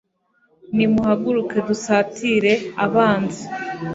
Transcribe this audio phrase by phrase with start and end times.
[0.75, 2.53] nimuhaguruke dusatire
[2.85, 3.43] abanzi